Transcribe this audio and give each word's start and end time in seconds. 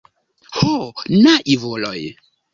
Ho 0.59 0.71
naivuloj! 1.27 2.01